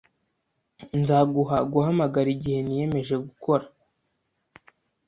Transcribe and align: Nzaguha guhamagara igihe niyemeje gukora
Nzaguha 0.99 1.57
guhamagara 1.73 2.27
igihe 2.35 2.59
niyemeje 2.67 3.15
gukora 3.25 3.65